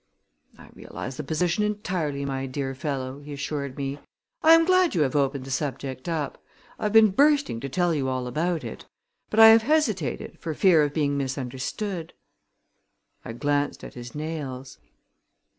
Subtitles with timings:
[0.57, 3.99] "I realize the position entirely, my dear fellow," he assured me.
[4.41, 6.43] "I am glad you have opened the subject up.
[6.79, 8.87] I have been bursting to tell you all about it;
[9.29, 12.13] but I have hesitated for fear of being misunderstood."
[13.23, 14.79] I glanced at his nails.